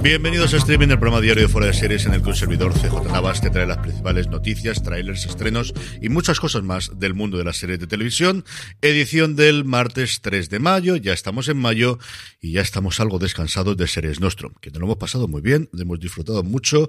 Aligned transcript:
Bienvenidos 0.00 0.54
a 0.54 0.58
Streaming, 0.58 0.90
el 0.90 0.98
programa 1.00 1.20
diario 1.20 1.42
de 1.42 1.48
Fuera 1.48 1.66
de 1.66 1.74
Series 1.74 2.06
en 2.06 2.14
el 2.14 2.22
que 2.22 2.28
un 2.28 2.36
servidor 2.36 2.72
CJ 2.72 3.10
Navas 3.10 3.40
te 3.40 3.50
trae 3.50 3.66
las 3.66 3.78
principales 3.78 4.28
noticias, 4.28 4.80
trailers, 4.80 5.26
estrenos 5.26 5.74
y 6.00 6.08
muchas 6.08 6.38
cosas 6.38 6.62
más 6.62 7.00
del 7.00 7.14
mundo 7.14 7.36
de 7.36 7.42
las 7.42 7.56
series 7.56 7.80
de 7.80 7.88
televisión. 7.88 8.44
Edición 8.80 9.34
del 9.34 9.64
martes 9.64 10.20
3 10.20 10.50
de 10.50 10.60
mayo, 10.60 10.94
ya 10.94 11.12
estamos 11.12 11.48
en 11.48 11.56
mayo 11.56 11.98
y 12.40 12.52
ya 12.52 12.60
estamos 12.60 13.00
algo 13.00 13.18
descansados 13.18 13.76
de 13.76 13.88
Series 13.88 14.20
Nostrum, 14.20 14.52
que 14.60 14.70
nos 14.70 14.78
lo 14.78 14.86
hemos 14.86 14.98
pasado 14.98 15.26
muy 15.26 15.42
bien, 15.42 15.68
hemos 15.76 15.98
disfrutado 15.98 16.44
mucho, 16.44 16.88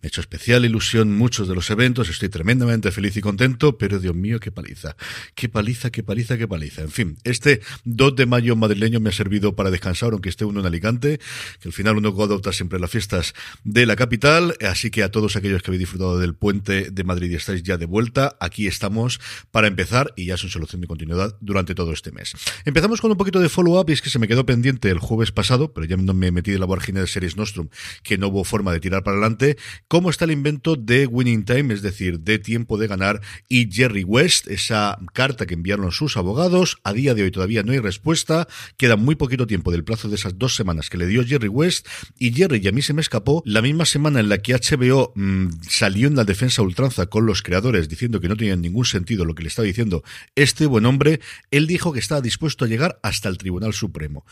me 0.00 0.06
ha 0.06 0.08
hecho 0.08 0.22
especial 0.22 0.64
ilusión 0.64 1.14
muchos 1.14 1.48
de 1.48 1.54
los 1.54 1.68
eventos, 1.68 2.08
estoy 2.08 2.30
tremendamente 2.30 2.90
feliz 2.90 3.18
y 3.18 3.20
contento, 3.20 3.76
pero 3.76 3.98
Dios 3.98 4.14
mío, 4.14 4.40
qué 4.40 4.50
paliza, 4.50 4.96
qué 5.34 5.50
paliza, 5.50 5.90
qué 5.90 6.02
paliza, 6.02 6.38
qué 6.38 6.48
paliza. 6.48 6.80
En 6.80 6.90
fin, 6.90 7.18
este 7.24 7.60
2 7.84 8.16
de 8.16 8.24
mayo 8.24 8.56
madrileño 8.56 8.98
me 8.98 9.10
ha 9.10 9.12
servido 9.12 9.54
para 9.54 9.70
descansar, 9.70 10.14
aunque 10.14 10.30
esté 10.30 10.46
uno 10.46 10.60
en 10.60 10.66
Alicante, 10.66 11.20
que 11.60 11.68
al 11.68 11.74
final 11.74 11.98
uno 11.98 12.12
adopta 12.46 12.52
siempre 12.52 12.78
las 12.78 12.90
fiestas 12.90 13.34
de 13.64 13.86
la 13.86 13.96
capital, 13.96 14.54
así 14.66 14.90
que 14.90 15.02
a 15.02 15.10
todos 15.10 15.36
aquellos 15.36 15.62
que 15.62 15.70
habéis 15.70 15.80
disfrutado 15.80 16.18
del 16.18 16.34
puente 16.34 16.90
de 16.90 17.04
Madrid 17.04 17.30
y 17.30 17.34
estáis 17.34 17.62
ya 17.62 17.76
de 17.76 17.86
vuelta, 17.86 18.36
aquí 18.40 18.66
estamos 18.66 19.20
para 19.50 19.66
empezar 19.66 20.12
y 20.16 20.26
ya 20.26 20.34
es 20.34 20.42
una 20.42 20.52
solución 20.52 20.80
de 20.80 20.86
continuidad 20.86 21.36
durante 21.40 21.74
todo 21.74 21.92
este 21.92 22.12
mes. 22.12 22.34
Empezamos 22.64 23.00
con 23.00 23.10
un 23.10 23.16
poquito 23.16 23.40
de 23.40 23.48
follow-up 23.48 23.90
y 23.90 23.92
es 23.92 24.02
que 24.02 24.10
se 24.10 24.18
me 24.18 24.28
quedó 24.28 24.46
pendiente 24.46 24.90
el 24.90 24.98
jueves 24.98 25.32
pasado, 25.32 25.72
pero 25.72 25.86
ya 25.86 25.96
no 25.96 26.14
me 26.14 26.30
metí 26.30 26.52
de 26.52 26.58
la 26.58 26.66
vorágine 26.66 27.00
de 27.00 27.06
Series 27.06 27.36
Nostrum, 27.36 27.68
que 28.02 28.18
no 28.18 28.28
hubo 28.28 28.44
forma 28.44 28.72
de 28.72 28.80
tirar 28.80 29.02
para 29.02 29.16
adelante, 29.16 29.56
cómo 29.88 30.10
está 30.10 30.24
el 30.24 30.30
invento 30.30 30.76
de 30.76 31.06
Winning 31.06 31.44
Time, 31.44 31.74
es 31.74 31.82
decir, 31.82 32.20
de 32.20 32.38
tiempo 32.38 32.78
de 32.78 32.86
ganar 32.86 33.20
y 33.48 33.70
Jerry 33.72 34.04
West, 34.04 34.48
esa 34.48 34.98
carta 35.12 35.46
que 35.46 35.54
enviaron 35.54 35.90
sus 35.90 36.16
abogados, 36.16 36.78
a 36.84 36.92
día 36.92 37.14
de 37.14 37.24
hoy 37.24 37.30
todavía 37.30 37.62
no 37.62 37.72
hay 37.72 37.78
respuesta, 37.78 38.46
queda 38.76 38.96
muy 38.96 39.16
poquito 39.16 39.46
tiempo 39.46 39.72
del 39.72 39.84
plazo 39.84 40.08
de 40.08 40.14
esas 40.14 40.38
dos 40.38 40.54
semanas 40.54 40.90
que 40.90 40.98
le 40.98 41.06
dio 41.06 41.24
Jerry 41.24 41.48
West 41.48 41.88
y 42.18 42.32
Y 42.36 42.68
a 42.68 42.72
mí 42.72 42.82
se 42.82 42.92
me 42.92 43.00
escapó, 43.00 43.42
la 43.46 43.62
misma 43.62 43.86
semana 43.86 44.20
en 44.20 44.28
la 44.28 44.38
que 44.38 44.54
HBO 44.54 45.12
mmm, 45.14 45.48
salió 45.66 46.06
en 46.06 46.16
la 46.16 46.24
defensa 46.24 46.60
ultranza 46.60 47.06
con 47.06 47.24
los 47.24 47.42
creadores 47.42 47.88
diciendo 47.88 48.20
que 48.20 48.28
no 48.28 48.36
tenía 48.36 48.56
ningún 48.56 48.84
sentido 48.84 49.24
lo 49.24 49.34
que 49.34 49.42
le 49.42 49.48
estaba 49.48 49.64
diciendo 49.64 50.04
este 50.34 50.66
buen 50.66 50.84
hombre, 50.84 51.20
él 51.50 51.66
dijo 51.66 51.94
que 51.94 51.98
estaba 51.98 52.20
dispuesto 52.20 52.66
a 52.66 52.68
llegar 52.68 52.98
hasta 53.02 53.30
el 53.30 53.38
Tribunal 53.38 53.72
Supremo. 53.72 54.26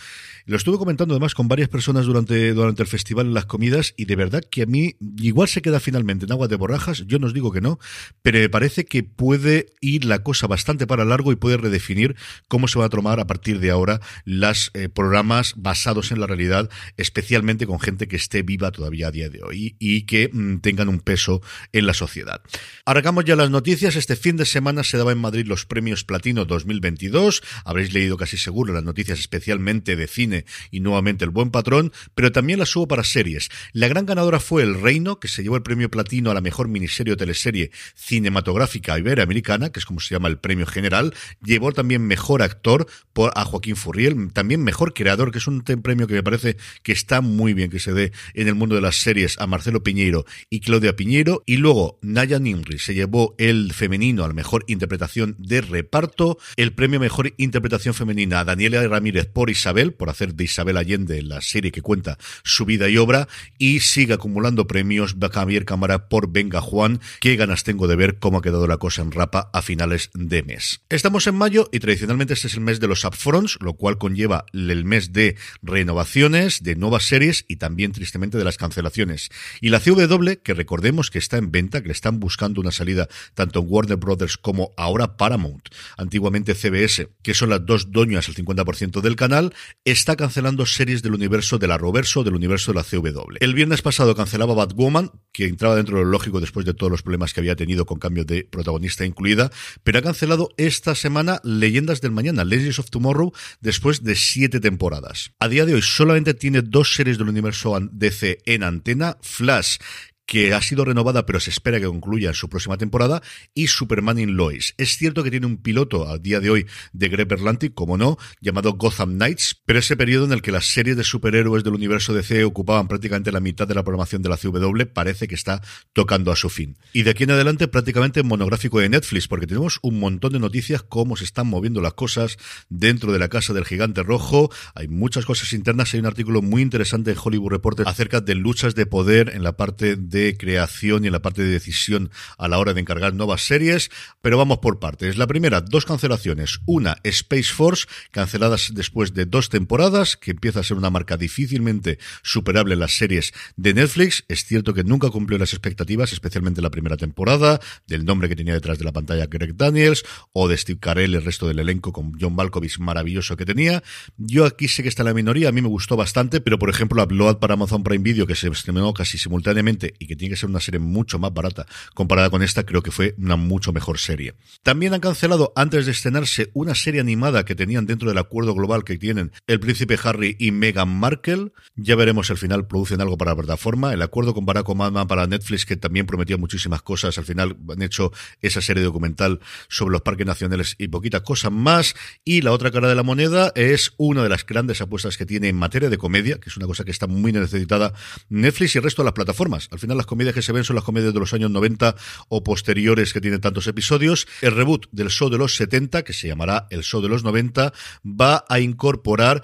Lo 0.44 0.58
estuve 0.58 0.76
comentando 0.76 1.14
además 1.14 1.34
con 1.34 1.48
varias 1.48 1.70
personas 1.70 2.04
durante, 2.04 2.52
durante 2.52 2.82
el 2.82 2.88
festival 2.88 3.26
en 3.28 3.34
las 3.34 3.46
comidas 3.46 3.94
y 3.96 4.04
de 4.04 4.16
verdad 4.16 4.42
que 4.50 4.62
a 4.62 4.66
mí 4.66 4.96
igual 5.16 5.48
se 5.48 5.62
queda 5.62 5.80
finalmente 5.80 6.26
en 6.26 6.32
aguas 6.32 6.50
de 6.50 6.56
borrajas, 6.56 7.04
yo 7.06 7.18
no 7.18 7.28
os 7.28 7.32
digo 7.32 7.52
que 7.52 7.62
no, 7.62 7.78
pero 8.20 8.38
me 8.38 8.50
parece 8.50 8.84
que 8.84 9.02
puede 9.02 9.70
ir 9.80 10.04
la 10.04 10.22
cosa 10.22 10.46
bastante 10.46 10.86
para 10.86 11.06
largo 11.06 11.32
y 11.32 11.36
puede 11.36 11.56
redefinir 11.56 12.16
cómo 12.48 12.68
se 12.68 12.78
va 12.78 12.84
a 12.84 12.90
tomar 12.90 13.18
a 13.18 13.26
partir 13.26 13.60
de 13.60 13.70
ahora 13.70 14.00
los 14.26 14.70
eh, 14.74 14.90
programas 14.90 15.54
basados 15.56 16.12
en 16.12 16.20
la 16.20 16.26
realidad, 16.26 16.68
especialmente 16.98 17.66
con 17.66 17.80
gente 17.80 17.93
que 17.96 18.16
esté 18.16 18.42
viva 18.42 18.70
todavía 18.70 19.08
a 19.08 19.10
día 19.10 19.28
de 19.28 19.42
hoy 19.42 19.76
y 19.78 20.02
que 20.02 20.30
mmm, 20.32 20.56
tengan 20.58 20.88
un 20.88 21.00
peso 21.00 21.40
en 21.72 21.86
la 21.86 21.94
sociedad. 21.94 22.42
Arrancamos 22.84 23.24
ya 23.24 23.36
las 23.36 23.50
noticias. 23.50 23.96
Este 23.96 24.16
fin 24.16 24.36
de 24.36 24.44
semana 24.44 24.84
se 24.84 24.98
daba 24.98 25.12
en 25.12 25.18
Madrid 25.18 25.46
los 25.46 25.66
premios 25.66 26.04
Platino 26.04 26.44
2022. 26.44 27.42
Habréis 27.64 27.92
leído 27.92 28.16
casi 28.16 28.36
seguro 28.36 28.74
las 28.74 28.84
noticias 28.84 29.18
especialmente 29.18 29.96
de 29.96 30.06
cine 30.06 30.44
y 30.70 30.80
nuevamente 30.80 31.24
El 31.24 31.30
Buen 31.30 31.50
Patrón, 31.50 31.92
pero 32.14 32.32
también 32.32 32.58
las 32.58 32.74
hubo 32.76 32.88
para 32.88 33.04
series. 33.04 33.48
La 33.72 33.88
gran 33.88 34.06
ganadora 34.06 34.40
fue 34.40 34.62
El 34.62 34.80
Reino, 34.80 35.20
que 35.20 35.28
se 35.28 35.42
llevó 35.42 35.56
el 35.56 35.62
premio 35.62 35.90
Platino 35.90 36.30
a 36.30 36.34
la 36.34 36.40
mejor 36.40 36.68
miniserie 36.68 37.12
o 37.12 37.16
teleserie 37.16 37.70
cinematográfica 37.94 38.98
iberoamericana, 38.98 39.70
que 39.70 39.80
es 39.80 39.86
como 39.86 40.00
se 40.00 40.14
llama 40.14 40.28
el 40.28 40.38
premio 40.38 40.66
general. 40.66 41.14
Llevó 41.42 41.72
también 41.72 42.06
mejor 42.06 42.42
actor 42.42 42.86
por, 43.12 43.32
a 43.34 43.44
Joaquín 43.44 43.76
Furriel, 43.76 44.32
también 44.32 44.62
mejor 44.62 44.94
creador, 44.94 45.30
que 45.30 45.38
es 45.38 45.46
un 45.46 45.62
premio 45.62 46.06
que 46.06 46.14
me 46.14 46.22
parece 46.22 46.56
que 46.82 46.92
está 46.92 47.20
muy 47.20 47.54
bien 47.54 47.70
que 47.70 47.78
se 47.84 47.92
dé 47.92 48.12
en 48.34 48.48
el 48.48 48.54
mundo 48.54 48.74
de 48.74 48.80
las 48.80 48.96
series 48.96 49.38
a 49.38 49.46
Marcelo 49.46 49.82
Piñeiro 49.82 50.24
y 50.48 50.60
Claudia 50.60 50.96
Piñeiro. 50.96 51.42
Y 51.46 51.58
luego 51.58 51.98
Naya 52.02 52.38
Nimri 52.38 52.78
se 52.78 52.94
llevó 52.94 53.34
el 53.38 53.72
femenino 53.72 54.24
a 54.24 54.28
la 54.28 54.34
mejor 54.34 54.64
interpretación 54.66 55.36
de 55.38 55.60
reparto, 55.60 56.38
el 56.56 56.72
premio 56.72 57.00
mejor 57.00 57.34
interpretación 57.36 57.94
femenina 57.94 58.40
a 58.40 58.44
Daniela 58.44 58.86
Ramírez 58.88 59.26
por 59.26 59.50
Isabel, 59.50 59.92
por 59.92 60.08
hacer 60.08 60.34
de 60.34 60.44
Isabel 60.44 60.78
Allende 60.78 61.22
la 61.22 61.42
serie 61.42 61.70
que 61.70 61.82
cuenta 61.82 62.18
su 62.42 62.64
vida 62.64 62.88
y 62.88 62.96
obra, 62.96 63.28
y 63.58 63.80
sigue 63.80 64.14
acumulando 64.14 64.66
premios 64.66 65.14
Javier 65.34 65.64
Cámara 65.64 66.08
por 66.08 66.30
Venga 66.30 66.60
Juan. 66.60 67.00
Qué 67.20 67.36
ganas 67.36 67.64
tengo 67.64 67.88
de 67.88 67.96
ver 67.96 68.18
cómo 68.18 68.38
ha 68.38 68.42
quedado 68.42 68.66
la 68.66 68.78
cosa 68.78 69.02
en 69.02 69.10
Rapa 69.10 69.50
a 69.52 69.62
finales 69.62 70.10
de 70.14 70.42
mes. 70.42 70.80
Estamos 70.88 71.26
en 71.26 71.34
mayo 71.34 71.68
y 71.72 71.80
tradicionalmente 71.80 72.34
este 72.34 72.46
es 72.46 72.54
el 72.54 72.60
mes 72.60 72.80
de 72.80 72.88
los 72.88 73.04
upfronts, 73.04 73.58
lo 73.60 73.74
cual 73.74 73.98
conlleva 73.98 74.46
el 74.52 74.84
mes 74.84 75.12
de 75.12 75.36
renovaciones, 75.62 76.62
de 76.62 76.76
nuevas 76.76 77.04
series 77.04 77.44
y 77.48 77.56
también 77.56 77.73
tristemente 77.92 78.38
de 78.38 78.44
las 78.44 78.56
cancelaciones. 78.56 79.30
Y 79.60 79.70
la 79.70 79.80
CW, 79.80 80.42
que 80.42 80.54
recordemos 80.54 81.10
que 81.10 81.18
está 81.18 81.36
en 81.36 81.50
venta, 81.50 81.80
que 81.80 81.88
le 81.88 81.92
están 81.92 82.20
buscando 82.20 82.60
una 82.60 82.70
salida 82.70 83.08
tanto 83.34 83.60
Warner 83.60 83.96
Brothers 83.96 84.36
como 84.36 84.72
ahora 84.76 85.16
Paramount, 85.16 85.68
antiguamente 85.96 86.54
CBS, 86.54 87.08
que 87.22 87.34
son 87.34 87.50
las 87.50 87.64
dos 87.64 87.90
dueñas 87.90 88.28
al 88.28 88.34
50% 88.34 89.00
del 89.00 89.16
canal, 89.16 89.54
está 89.84 90.16
cancelando 90.16 90.66
series 90.66 91.02
del 91.02 91.14
universo 91.14 91.58
de 91.58 91.66
la 91.66 91.78
Roverso, 91.78 92.24
del 92.24 92.34
universo 92.34 92.72
de 92.72 92.76
la 92.76 92.84
CW. 92.84 93.36
El 93.40 93.54
viernes 93.54 93.82
pasado 93.82 94.14
cancelaba 94.14 94.54
Batwoman, 94.54 95.10
que 95.32 95.46
entraba 95.46 95.76
dentro 95.76 95.98
de 95.98 96.04
lo 96.04 96.10
lógico 96.10 96.40
después 96.40 96.64
de 96.66 96.74
todos 96.74 96.90
los 96.90 97.02
problemas 97.02 97.32
que 97.32 97.40
había 97.40 97.56
tenido 97.56 97.86
con 97.86 97.98
cambio 97.98 98.24
de 98.24 98.44
protagonista 98.44 99.04
incluida, 99.04 99.50
pero 99.82 99.98
ha 99.98 100.02
cancelado 100.02 100.50
esta 100.56 100.94
semana 100.94 101.40
Leyendas 101.42 102.00
del 102.00 102.12
Mañana, 102.12 102.44
Legends 102.44 102.78
of 102.78 102.90
Tomorrow, 102.90 103.32
después 103.60 104.02
de 104.02 104.14
siete 104.16 104.60
temporadas. 104.60 105.32
A 105.38 105.48
día 105.48 105.66
de 105.66 105.74
hoy 105.74 105.82
solamente 105.82 106.34
tiene 106.34 106.62
dos 106.62 106.94
series 106.94 107.18
del 107.18 107.28
universo 107.28 107.63
DC 107.92 108.40
en 108.46 108.62
antena, 108.62 109.16
Flash, 109.22 109.78
que 110.26 110.54
ha 110.54 110.62
sido 110.62 110.84
renovada 110.84 111.26
pero 111.26 111.40
se 111.40 111.50
espera 111.50 111.80
que 111.80 111.86
concluya 111.86 112.28
en 112.28 112.34
su 112.34 112.48
próxima 112.48 112.76
temporada, 112.76 113.22
y 113.54 113.68
Superman 113.68 114.18
in 114.18 114.36
Lois. 114.36 114.74
Es 114.78 114.96
cierto 114.96 115.22
que 115.22 115.30
tiene 115.30 115.46
un 115.46 115.58
piloto 115.58 116.08
a 116.08 116.18
día 116.18 116.40
de 116.40 116.50
hoy 116.50 116.66
de 116.92 117.08
Greg 117.08 117.28
Berlanti, 117.28 117.70
como 117.70 117.96
no, 117.96 118.18
llamado 118.40 118.72
Gotham 118.74 119.14
Knights, 119.14 119.60
pero 119.64 119.78
ese 119.78 119.96
periodo 119.96 120.24
en 120.26 120.32
el 120.32 120.42
que 120.42 120.52
las 120.52 120.66
series 120.66 120.96
de 120.96 121.04
superhéroes 121.04 121.64
del 121.64 121.74
universo 121.74 122.14
DC 122.14 122.44
ocupaban 122.44 122.88
prácticamente 122.88 123.32
la 123.32 123.40
mitad 123.40 123.68
de 123.68 123.74
la 123.74 123.82
programación 123.82 124.22
de 124.22 124.28
la 124.28 124.36
CW 124.36 124.92
parece 124.92 125.28
que 125.28 125.34
está 125.34 125.62
tocando 125.92 126.32
a 126.32 126.36
su 126.36 126.48
fin. 126.48 126.76
Y 126.92 127.02
de 127.02 127.10
aquí 127.10 127.24
en 127.24 127.30
adelante 127.30 127.68
prácticamente 127.68 128.22
monográfico 128.22 128.80
de 128.80 128.88
Netflix, 128.88 129.28
porque 129.28 129.46
tenemos 129.46 129.78
un 129.82 129.98
montón 129.98 130.32
de 130.32 130.38
noticias 130.38 130.82
cómo 130.82 131.16
se 131.16 131.24
están 131.24 131.46
moviendo 131.46 131.80
las 131.80 131.94
cosas 131.94 132.36
dentro 132.68 133.12
de 133.12 133.18
la 133.18 133.28
casa 133.28 133.52
del 133.52 133.64
gigante 133.64 134.02
rojo. 134.02 134.50
Hay 134.74 134.88
muchas 134.88 135.24
cosas 135.26 135.52
internas, 135.52 135.92
hay 135.94 136.00
un 136.00 136.06
artículo 136.06 136.42
muy 136.42 136.62
interesante 136.62 137.10
en 137.10 137.18
Hollywood 137.22 137.50
Reporter 137.50 137.88
acerca 137.88 138.20
de 138.20 138.34
luchas 138.34 138.74
de 138.74 138.86
poder 138.86 139.30
en 139.34 139.42
la 139.42 139.56
parte 139.56 139.96
de 140.14 140.36
creación 140.36 141.02
y 141.04 141.08
en 141.08 141.12
la 141.12 141.20
parte 141.20 141.42
de 141.42 141.50
decisión 141.50 142.10
a 142.38 142.46
la 142.46 142.58
hora 142.58 142.72
de 142.72 142.80
encargar 142.80 143.14
nuevas 143.14 143.42
series, 143.42 143.90
pero 144.22 144.38
vamos 144.38 144.58
por 144.58 144.78
partes. 144.78 145.18
La 145.18 145.26
primera, 145.26 145.60
dos 145.60 145.84
cancelaciones. 145.84 146.60
Una, 146.66 146.96
Space 147.02 147.52
Force, 147.52 147.86
canceladas 148.12 148.70
después 148.74 149.12
de 149.12 149.26
dos 149.26 149.48
temporadas, 149.48 150.16
que 150.16 150.30
empieza 150.30 150.60
a 150.60 150.62
ser 150.62 150.76
una 150.76 150.90
marca 150.90 151.16
difícilmente 151.16 151.98
superable 152.22 152.74
en 152.74 152.80
las 152.80 152.96
series 152.96 153.34
de 153.56 153.74
Netflix. 153.74 154.24
Es 154.28 154.44
cierto 154.44 154.72
que 154.72 154.84
nunca 154.84 155.10
cumplió 155.10 155.36
las 155.36 155.52
expectativas, 155.52 156.12
especialmente 156.12 156.62
la 156.62 156.70
primera 156.70 156.96
temporada, 156.96 157.60
del 157.88 158.04
nombre 158.04 158.28
que 158.28 158.36
tenía 158.36 158.54
detrás 158.54 158.78
de 158.78 158.84
la 158.84 158.92
pantalla 158.92 159.26
Greg 159.26 159.56
Daniels, 159.56 160.04
o 160.32 160.46
de 160.46 160.56
Steve 160.56 160.78
Carell, 160.80 161.14
el 161.14 161.24
resto 161.24 161.48
del 161.48 161.58
elenco 161.58 161.92
con 161.92 162.12
John 162.20 162.36
Malkovich 162.36 162.78
maravilloso 162.78 163.36
que 163.36 163.44
tenía. 163.44 163.82
Yo 164.16 164.46
aquí 164.46 164.68
sé 164.68 164.84
que 164.84 164.88
está 164.88 165.02
en 165.02 165.08
la 165.08 165.14
minoría, 165.14 165.48
a 165.48 165.52
mí 165.52 165.60
me 165.60 165.68
gustó 165.68 165.96
bastante, 165.96 166.40
pero 166.40 166.58
por 166.58 166.70
ejemplo, 166.70 167.02
Upload 167.02 167.38
para 167.40 167.54
Amazon 167.54 167.82
Prime 167.82 168.04
Video, 168.04 168.28
que 168.28 168.36
se 168.36 168.48
estrenó 168.48 168.94
casi 168.94 169.18
simultáneamente 169.18 169.94
y 170.04 170.06
que 170.06 170.16
tiene 170.16 170.34
que 170.34 170.40
ser 170.40 170.50
una 170.50 170.60
serie 170.60 170.78
mucho 170.80 171.18
más 171.18 171.32
barata 171.32 171.66
comparada 171.94 172.30
con 172.30 172.42
esta, 172.42 172.64
creo 172.64 172.82
que 172.82 172.90
fue 172.90 173.14
una 173.18 173.36
mucho 173.36 173.72
mejor 173.72 173.98
serie. 173.98 174.34
También 174.62 174.94
han 174.94 175.00
cancelado 175.00 175.52
antes 175.56 175.86
de 175.86 175.92
estrenarse 175.92 176.50
una 176.52 176.74
serie 176.74 177.00
animada 177.00 177.44
que 177.44 177.54
tenían 177.54 177.86
dentro 177.86 178.08
del 178.08 178.18
acuerdo 178.18 178.54
global 178.54 178.84
que 178.84 178.98
tienen 178.98 179.32
el 179.46 179.60
príncipe 179.60 179.98
Harry 180.02 180.36
y 180.38 180.50
Meghan 180.50 180.88
Markle. 180.88 181.52
Ya 181.74 181.96
veremos 181.96 182.30
al 182.30 182.36
final 182.36 182.66
producen 182.66 183.00
algo 183.00 183.16
para 183.16 183.32
la 183.32 183.36
plataforma. 183.36 183.92
El 183.92 184.02
acuerdo 184.02 184.34
con 184.34 184.44
Barack 184.44 184.68
Obama 184.68 185.06
para 185.06 185.26
Netflix, 185.26 185.64
que 185.64 185.76
también 185.76 186.06
prometía 186.06 186.36
muchísimas 186.36 186.82
cosas, 186.82 187.16
al 187.18 187.24
final 187.24 187.56
han 187.70 187.82
hecho 187.82 188.12
esa 188.42 188.60
serie 188.60 188.82
documental 188.82 189.40
sobre 189.68 189.92
los 189.92 190.02
parques 190.02 190.26
nacionales 190.26 190.76
y 190.78 190.88
poquitas 190.88 191.22
cosas 191.22 191.50
más. 191.50 191.94
Y 192.24 192.42
la 192.42 192.52
otra 192.52 192.70
cara 192.70 192.88
de 192.88 192.94
la 192.94 193.02
moneda 193.02 193.52
es 193.54 193.94
una 193.96 194.22
de 194.22 194.28
las 194.28 194.44
grandes 194.44 194.80
apuestas 194.80 195.16
que 195.16 195.26
tiene 195.26 195.48
en 195.48 195.56
materia 195.56 195.88
de 195.88 195.96
comedia, 195.96 196.38
que 196.38 196.50
es 196.50 196.56
una 196.56 196.66
cosa 196.66 196.84
que 196.84 196.90
está 196.90 197.06
muy 197.06 197.32
necesitada 197.32 197.94
Netflix 198.28 198.74
y 198.74 198.78
el 198.78 198.84
resto 198.84 199.02
de 199.02 199.06
las 199.06 199.14
plataformas. 199.14 199.68
Al 199.70 199.78
final 199.78 199.93
las 199.96 200.06
comedias 200.06 200.34
que 200.34 200.42
se 200.42 200.52
ven 200.52 200.64
son 200.64 200.76
las 200.76 200.84
comedias 200.84 201.14
de 201.14 201.20
los 201.20 201.32
años 201.32 201.50
90 201.50 201.94
o 202.28 202.42
posteriores 202.42 203.12
que 203.12 203.20
tienen 203.20 203.40
tantos 203.40 203.66
episodios. 203.66 204.26
El 204.40 204.52
reboot 204.52 204.86
del 204.92 205.10
show 205.10 205.30
de 205.30 205.38
los 205.38 205.56
70, 205.56 206.02
que 206.02 206.12
se 206.12 206.28
llamará 206.28 206.66
el 206.70 206.82
show 206.82 207.00
de 207.00 207.08
los 207.08 207.24
90, 207.24 207.72
va 208.04 208.44
a 208.48 208.60
incorporar 208.60 209.42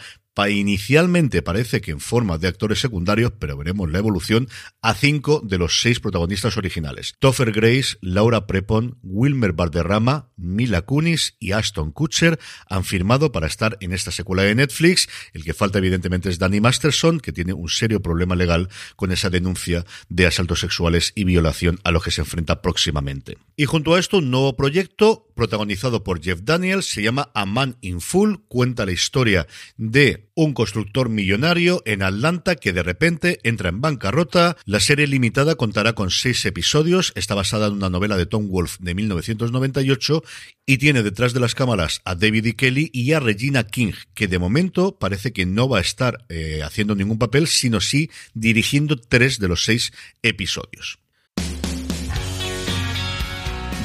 inicialmente 0.48 1.42
parece 1.42 1.80
que 1.80 1.90
en 1.90 2.00
forma 2.00 2.38
de 2.38 2.48
actores 2.48 2.80
secundarios, 2.80 3.32
pero 3.38 3.56
veremos 3.56 3.90
la 3.90 3.98
evolución, 3.98 4.48
a 4.80 4.94
cinco 4.94 5.42
de 5.44 5.58
los 5.58 5.80
seis 5.80 6.00
protagonistas 6.00 6.56
originales. 6.56 7.14
Topher 7.18 7.52
Grace, 7.52 7.98
Laura 8.00 8.46
Prepon, 8.46 8.98
Wilmer 9.02 9.52
Valderrama, 9.52 10.30
Mila 10.36 10.82
Kunis 10.82 11.36
y 11.38 11.52
Ashton 11.52 11.92
Kutcher 11.92 12.38
han 12.68 12.84
firmado 12.84 13.32
para 13.32 13.46
estar 13.46 13.76
en 13.80 13.92
esta 13.92 14.10
secuela 14.10 14.42
de 14.42 14.54
Netflix. 14.54 15.08
El 15.32 15.44
que 15.44 15.54
falta 15.54 15.78
evidentemente 15.78 16.30
es 16.30 16.38
Danny 16.38 16.60
Masterson, 16.60 17.20
que 17.20 17.32
tiene 17.32 17.52
un 17.52 17.68
serio 17.68 18.00
problema 18.00 18.34
legal 18.34 18.68
con 18.96 19.12
esa 19.12 19.30
denuncia 19.30 19.84
de 20.08 20.26
asaltos 20.26 20.60
sexuales 20.60 21.12
y 21.14 21.24
violación 21.24 21.78
a 21.84 21.90
los 21.90 22.02
que 22.02 22.10
se 22.10 22.22
enfrenta 22.22 22.62
próximamente. 22.62 23.36
Y 23.56 23.66
junto 23.66 23.94
a 23.94 24.00
esto, 24.00 24.18
un 24.18 24.30
nuevo 24.30 24.56
proyecto 24.56 25.26
protagonizado 25.34 26.04
por 26.04 26.22
Jeff 26.22 26.40
Daniels, 26.42 26.86
se 26.86 27.02
llama 27.02 27.30
A 27.34 27.46
Man 27.46 27.76
in 27.80 28.00
Full, 28.00 28.36
cuenta 28.48 28.86
la 28.86 28.92
historia 28.92 29.46
de 29.76 30.29
un 30.44 30.54
constructor 30.54 31.10
millonario 31.10 31.82
en 31.84 32.02
Atlanta 32.02 32.56
que 32.56 32.72
de 32.72 32.82
repente 32.82 33.40
entra 33.42 33.68
en 33.68 33.82
bancarrota. 33.82 34.56
La 34.64 34.80
serie 34.80 35.06
limitada 35.06 35.54
contará 35.54 35.92
con 35.92 36.10
seis 36.10 36.46
episodios, 36.46 37.12
está 37.14 37.34
basada 37.34 37.66
en 37.66 37.74
una 37.74 37.90
novela 37.90 38.16
de 38.16 38.24
Tom 38.24 38.48
Wolfe 38.48 38.78
de 38.80 38.94
1998 38.94 40.22
y 40.64 40.78
tiene 40.78 41.02
detrás 41.02 41.34
de 41.34 41.40
las 41.40 41.54
cámaras 41.54 42.00
a 42.06 42.14
David 42.14 42.46
E. 42.46 42.56
Kelly 42.56 42.90
y 42.90 43.12
a 43.12 43.20
Regina 43.20 43.64
King, 43.64 43.92
que 44.14 44.28
de 44.28 44.38
momento 44.38 44.98
parece 44.98 45.34
que 45.34 45.44
no 45.44 45.68
va 45.68 45.76
a 45.76 45.82
estar 45.82 46.24
eh, 46.30 46.62
haciendo 46.64 46.94
ningún 46.94 47.18
papel, 47.18 47.46
sino 47.46 47.82
sí 47.82 48.10
dirigiendo 48.32 48.96
tres 48.96 49.40
de 49.40 49.48
los 49.48 49.64
seis 49.64 49.92
episodios. 50.22 51.00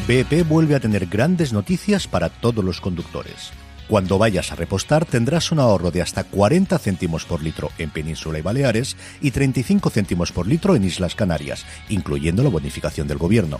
BP 0.07 0.47
vuelve 0.47 0.75
a 0.75 0.79
tener 0.79 1.07
grandes 1.07 1.51
noticias 1.51 2.07
para 2.07 2.29
todos 2.29 2.63
los 2.63 2.79
conductores. 2.79 3.51
Cuando 3.87 4.17
vayas 4.17 4.51
a 4.51 4.55
repostar 4.55 5.05
tendrás 5.05 5.51
un 5.51 5.59
ahorro 5.59 5.91
de 5.91 6.01
hasta 6.01 6.23
40 6.23 6.79
céntimos 6.79 7.23
por 7.25 7.43
litro 7.43 7.69
en 7.77 7.91
Península 7.91 8.39
y 8.39 8.41
Baleares 8.41 8.97
y 9.21 9.29
35 9.29 9.91
céntimos 9.91 10.31
por 10.31 10.47
litro 10.47 10.75
en 10.75 10.83
Islas 10.83 11.13
Canarias, 11.13 11.65
incluyendo 11.89 12.41
la 12.41 12.49
bonificación 12.49 13.07
del 13.07 13.19
gobierno. 13.19 13.59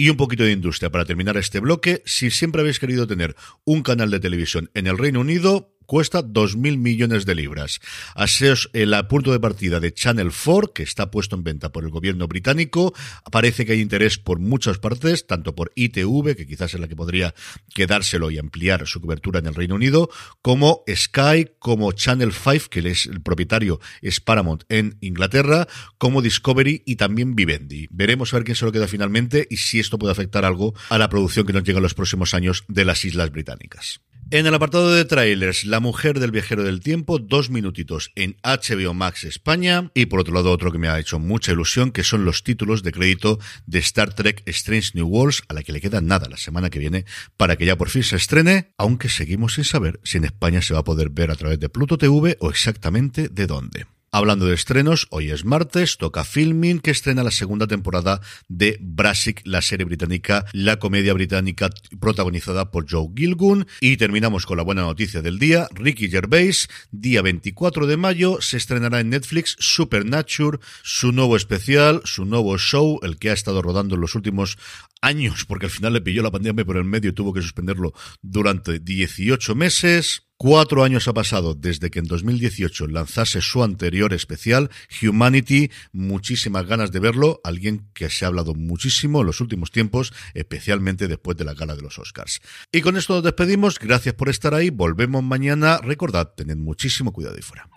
Y 0.00 0.08
un 0.08 0.16
poquito 0.16 0.44
de 0.44 0.52
industria 0.52 0.88
para 0.88 1.04
terminar 1.04 1.36
este 1.36 1.60
bloque. 1.60 2.02
Si 2.06 2.30
siempre 2.30 2.62
habéis 2.62 2.78
querido 2.78 3.06
tener 3.06 3.36
un 3.64 3.82
canal 3.82 4.10
de 4.10 4.18
televisión 4.18 4.70
en 4.72 4.86
el 4.86 4.96
Reino 4.96 5.20
Unido, 5.20 5.76
cuesta 5.90 6.22
2.000 6.22 6.76
millones 6.76 7.26
de 7.26 7.34
libras. 7.34 7.80
Aseos 8.14 8.70
el 8.74 8.94
punto 9.08 9.32
de 9.32 9.40
partida 9.40 9.80
de 9.80 9.92
Channel 9.92 10.30
4, 10.30 10.72
que 10.72 10.84
está 10.84 11.10
puesto 11.10 11.34
en 11.34 11.42
venta 11.42 11.72
por 11.72 11.82
el 11.82 11.90
gobierno 11.90 12.28
británico. 12.28 12.94
Parece 13.32 13.66
que 13.66 13.72
hay 13.72 13.80
interés 13.80 14.16
por 14.16 14.38
muchas 14.38 14.78
partes, 14.78 15.26
tanto 15.26 15.56
por 15.56 15.72
ITV, 15.74 16.36
que 16.36 16.46
quizás 16.46 16.74
es 16.74 16.80
la 16.80 16.86
que 16.86 16.94
podría 16.94 17.34
quedárselo 17.74 18.30
y 18.30 18.38
ampliar 18.38 18.86
su 18.86 19.00
cobertura 19.00 19.40
en 19.40 19.46
el 19.46 19.56
Reino 19.56 19.74
Unido, 19.74 20.10
como 20.42 20.84
Sky, 20.88 21.48
como 21.58 21.90
Channel 21.90 22.32
5, 22.32 22.68
que 22.70 22.88
es 22.88 23.06
el 23.06 23.20
propietario 23.20 23.80
es 24.00 24.20
Paramount 24.20 24.62
en 24.68 24.96
Inglaterra, 25.00 25.66
como 25.98 26.22
Discovery 26.22 26.84
y 26.86 26.96
también 26.96 27.34
Vivendi. 27.34 27.88
Veremos 27.90 28.32
a 28.32 28.36
ver 28.36 28.44
quién 28.44 28.54
se 28.54 28.64
lo 28.64 28.70
queda 28.70 28.86
finalmente 28.86 29.48
y 29.50 29.56
si 29.56 29.80
esto 29.80 29.98
puede 29.98 30.12
afectar 30.12 30.44
algo 30.44 30.72
a 30.88 30.98
la 30.98 31.08
producción 31.08 31.46
que 31.46 31.52
nos 31.52 31.64
llega 31.64 31.78
en 31.78 31.82
los 31.82 31.94
próximos 31.94 32.32
años 32.32 32.62
de 32.68 32.84
las 32.84 33.04
Islas 33.04 33.32
Británicas. 33.32 34.00
En 34.32 34.46
el 34.46 34.54
apartado 34.54 34.92
de 34.92 35.04
trailers, 35.04 35.64
La 35.64 35.80
mujer 35.80 36.20
del 36.20 36.30
viajero 36.30 36.62
del 36.62 36.78
tiempo, 36.78 37.18
dos 37.18 37.50
minutitos 37.50 38.12
en 38.14 38.36
HBO 38.44 38.94
Max 38.94 39.24
España. 39.24 39.90
Y 39.92 40.06
por 40.06 40.20
otro 40.20 40.32
lado, 40.32 40.52
otro 40.52 40.70
que 40.70 40.78
me 40.78 40.86
ha 40.86 41.00
hecho 41.00 41.18
mucha 41.18 41.50
ilusión, 41.50 41.90
que 41.90 42.04
son 42.04 42.24
los 42.24 42.44
títulos 42.44 42.84
de 42.84 42.92
crédito 42.92 43.40
de 43.66 43.80
Star 43.80 44.14
Trek 44.14 44.44
Strange 44.46 44.92
New 44.94 45.08
Worlds, 45.08 45.42
a 45.48 45.54
la 45.54 45.64
que 45.64 45.72
le 45.72 45.80
queda 45.80 46.00
nada 46.00 46.28
la 46.28 46.36
semana 46.36 46.70
que 46.70 46.78
viene 46.78 47.06
para 47.36 47.56
que 47.56 47.66
ya 47.66 47.76
por 47.76 47.90
fin 47.90 48.04
se 48.04 48.14
estrene, 48.14 48.72
aunque 48.78 49.08
seguimos 49.08 49.54
sin 49.54 49.64
saber 49.64 49.98
si 50.04 50.18
en 50.18 50.26
España 50.26 50.62
se 50.62 50.74
va 50.74 50.80
a 50.80 50.84
poder 50.84 51.10
ver 51.10 51.32
a 51.32 51.34
través 51.34 51.58
de 51.58 51.68
Pluto 51.68 51.98
TV 51.98 52.36
o 52.38 52.50
exactamente 52.50 53.28
de 53.28 53.48
dónde. 53.48 53.86
Hablando 54.12 54.46
de 54.46 54.56
estrenos, 54.56 55.06
hoy 55.10 55.30
es 55.30 55.44
martes, 55.44 55.96
toca 55.96 56.24
Filming, 56.24 56.80
que 56.80 56.90
estrena 56.90 57.22
la 57.22 57.30
segunda 57.30 57.68
temporada 57.68 58.20
de 58.48 58.76
Brassic, 58.80 59.40
la 59.44 59.62
serie 59.62 59.84
británica, 59.84 60.46
la 60.52 60.80
comedia 60.80 61.14
británica 61.14 61.70
protagonizada 62.00 62.72
por 62.72 62.90
Joe 62.90 63.06
Gilgun. 63.14 63.68
Y 63.80 63.98
terminamos 63.98 64.46
con 64.46 64.56
la 64.56 64.64
buena 64.64 64.82
noticia 64.82 65.22
del 65.22 65.38
día. 65.38 65.68
Ricky 65.76 66.10
Gervais, 66.10 66.68
día 66.90 67.22
24 67.22 67.86
de 67.86 67.96
mayo, 67.96 68.40
se 68.40 68.56
estrenará 68.56 68.98
en 68.98 69.10
Netflix 69.10 69.54
Supernature, 69.60 70.58
su 70.82 71.12
nuevo 71.12 71.36
especial, 71.36 72.02
su 72.02 72.24
nuevo 72.24 72.58
show, 72.58 72.98
el 73.04 73.16
que 73.16 73.30
ha 73.30 73.34
estado 73.34 73.62
rodando 73.62 73.94
en 73.94 74.00
los 74.00 74.16
últimos 74.16 74.58
años, 75.00 75.44
porque 75.44 75.66
al 75.66 75.72
final 75.72 75.92
le 75.92 76.00
pilló 76.00 76.24
la 76.24 76.32
pandemia 76.32 76.64
por 76.64 76.78
el 76.78 76.84
medio 76.84 77.10
y 77.10 77.14
tuvo 77.14 77.32
que 77.32 77.42
suspenderlo 77.42 77.92
durante 78.22 78.80
18 78.80 79.54
meses. 79.54 80.29
Cuatro 80.42 80.84
años 80.84 81.06
ha 81.06 81.12
pasado 81.12 81.52
desde 81.52 81.90
que 81.90 81.98
en 81.98 82.06
2018 82.06 82.86
lanzase 82.86 83.42
su 83.42 83.62
anterior 83.62 84.14
especial, 84.14 84.70
Humanity. 85.02 85.70
Muchísimas 85.92 86.64
ganas 86.64 86.90
de 86.92 86.98
verlo. 86.98 87.42
Alguien 87.44 87.90
que 87.92 88.08
se 88.08 88.24
ha 88.24 88.28
hablado 88.28 88.54
muchísimo 88.54 89.20
en 89.20 89.26
los 89.26 89.42
últimos 89.42 89.70
tiempos, 89.70 90.14
especialmente 90.32 91.08
después 91.08 91.36
de 91.36 91.44
la 91.44 91.52
gala 91.52 91.76
de 91.76 91.82
los 91.82 91.98
Oscars. 91.98 92.40
Y 92.72 92.80
con 92.80 92.96
esto 92.96 93.16
nos 93.16 93.22
despedimos. 93.22 93.78
Gracias 93.78 94.14
por 94.14 94.30
estar 94.30 94.54
ahí. 94.54 94.70
Volvemos 94.70 95.22
mañana. 95.22 95.76
Recordad, 95.76 96.32
tened 96.34 96.56
muchísimo 96.56 97.12
cuidado 97.12 97.36
y 97.38 97.42
fuera. 97.42 97.68